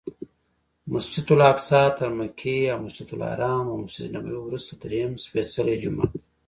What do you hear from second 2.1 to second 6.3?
مکې او مسجدالحرام او مسجدنبوي وروسته درېیم سپېڅلی جومات دی.